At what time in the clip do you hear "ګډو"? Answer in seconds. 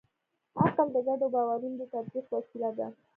1.07-1.27